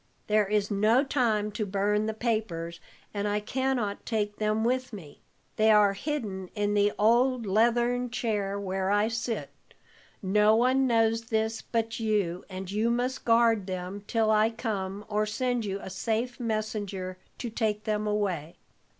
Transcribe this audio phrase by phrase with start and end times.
[0.25, 2.79] There is no time to burn the papers,
[3.13, 5.21] and I can not take them with me;
[5.57, 9.51] they are hidden in the old leathern chair where I sit.
[10.23, 15.27] No one knows this but you, and you must guard them till I come or
[15.27, 18.55] send you a safe messenger to take them away.